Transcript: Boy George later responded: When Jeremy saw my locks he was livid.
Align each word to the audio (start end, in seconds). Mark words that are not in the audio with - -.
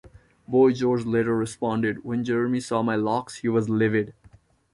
Boy 0.47 0.71
George 0.73 1.05
later 1.05 1.37
responded: 1.37 2.03
When 2.03 2.23
Jeremy 2.23 2.59
saw 2.59 2.81
my 2.81 2.95
locks 2.95 3.35
he 3.41 3.47
was 3.49 3.69
livid. 3.69 4.15